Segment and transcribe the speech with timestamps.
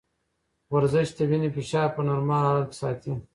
[0.75, 3.13] ورزش د وینې فشار په نورمال حالت کې ساتي.